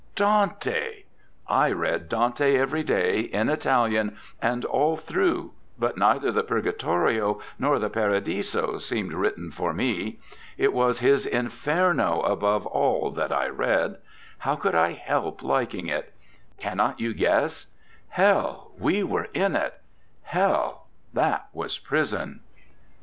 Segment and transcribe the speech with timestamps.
[0.15, 1.03] Dante.
[1.47, 7.77] I read Dante every day, in Italian, and all through, but neither the Purgatorio nor
[7.77, 10.17] the Paradiso seemed written for me.
[10.57, 13.97] It was his Inferno above all that I read;
[14.39, 16.11] how could I help liking it?
[16.57, 17.67] Cannot you guess?
[18.09, 19.81] Hell, we were in it
[20.23, 22.39] Hell, that was prison!'